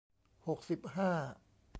[0.47, 1.11] หกสิบห้า